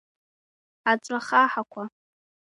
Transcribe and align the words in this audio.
Аҵәахаҳақәа! 0.91 1.83